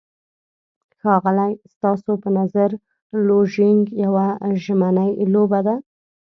ښاغلی، 0.99 1.53
ستاسو 1.73 2.11
په 2.23 2.29
نظر 2.39 2.69
لوژینګ 3.25 3.81
یوه 4.05 4.27
ژمنی 4.63 5.11
لوبه 5.33 5.59
ده؟ 5.65 5.75